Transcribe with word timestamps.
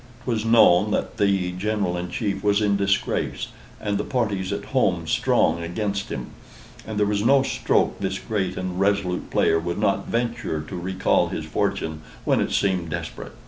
'Twas 0.23 0.43
known 0.43 0.89
that 0.89 1.17
the 1.17 1.51
General 1.51 1.95
in 1.95 2.09
Chief 2.09 2.43
was 2.43 2.59
in 2.59 2.75
disgrace, 2.75 3.49
and 3.79 3.99
the 3.99 4.03
parties 4.03 4.51
at 4.51 4.65
home 4.73 5.05
strong 5.05 5.61
against 5.61 6.09
him, 6.09 6.31
and 6.87 6.97
there 6.97 7.05
was 7.05 7.23
no 7.23 7.43
stroke 7.43 7.99
this 7.99 8.17
great 8.17 8.57
and 8.57 8.79
resolute 8.79 9.29
player 9.29 9.59
would 9.59 9.77
not 9.77 10.07
venture 10.07 10.59
to 10.59 10.75
recall 10.75 11.27
his 11.27 11.45
fortune 11.45 12.01
when 12.25 12.41
it 12.41 12.51
seemed 12.51 12.89
desperate. 12.89 13.35